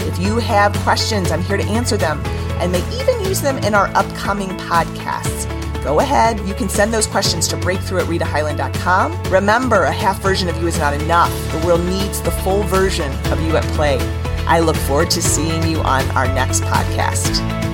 If 0.06 0.20
you 0.20 0.40
have 0.40 0.76
questions, 0.80 1.32
I'm 1.32 1.42
here 1.44 1.56
to 1.56 1.64
answer 1.64 1.96
them 1.96 2.20
and 2.60 2.74
may 2.74 2.84
even 3.00 3.22
use 3.22 3.42
them 3.42 3.58
in 3.60 3.74
our 3.74 3.88
upcoming 3.96 4.50
podcasts. 4.50 5.46
Go 5.82 6.02
ahead, 6.02 6.42
you 6.42 6.54
can 6.54 6.68
send 6.68 6.94
those 6.94 7.08
questions 7.08 7.48
to 7.48 7.56
breakthrough 7.56 8.02
at 8.02 8.08
ritahyland.com. 8.08 9.24
Remember, 9.32 9.84
a 9.84 9.94
half 9.94 10.22
version 10.22 10.50
of 10.50 10.58
you 10.58 10.68
is 10.68 10.78
not 10.78 10.94
enough. 10.94 11.32
The 11.54 11.66
world 11.66 11.86
needs 11.86 12.22
the 12.22 12.32
full 12.32 12.64
version 12.64 13.14
of 13.32 13.40
you 13.44 13.56
at 13.56 13.64
play. 13.76 13.98
I 14.46 14.60
look 14.60 14.76
forward 14.76 15.10
to 15.12 15.22
seeing 15.22 15.64
you 15.64 15.80
on 15.80 16.04
our 16.12 16.28
next 16.28 16.64
podcast. 16.64 17.73